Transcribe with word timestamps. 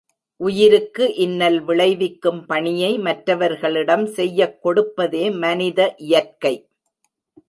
உயிருக்கு 0.37 1.15
இன்னல் 1.15 1.59
விளைவிக்கும் 1.61 2.45
பணியை 2.45 2.97
மற்றவர்களிடம் 2.97 4.05
செய்யக் 4.05 4.61
கொடுப்பதே 4.61 5.29
மனித 5.29 5.93
இயற்கை. 5.97 6.67